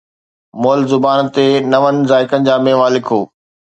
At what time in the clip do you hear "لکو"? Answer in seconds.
2.93-3.19